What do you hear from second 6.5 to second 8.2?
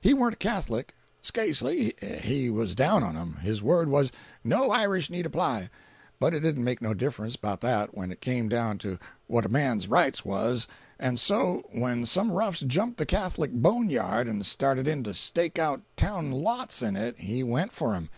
make no difference about that when